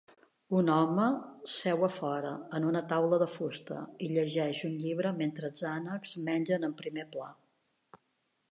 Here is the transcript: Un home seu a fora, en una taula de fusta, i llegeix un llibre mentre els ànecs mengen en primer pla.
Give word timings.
Un 0.59 0.69
home 0.75 1.03
seu 1.55 1.83
a 1.87 1.89
fora, 1.97 2.31
en 2.59 2.65
una 2.69 2.81
taula 2.93 3.19
de 3.23 3.27
fusta, 3.33 3.77
i 4.07 4.09
llegeix 4.15 4.63
un 4.71 4.75
llibre 4.87 5.15
mentre 5.21 5.47
els 5.53 5.65
ànecs 5.75 6.15
mengen 6.31 6.69
en 6.71 6.75
primer 6.81 7.07
pla. 7.17 7.29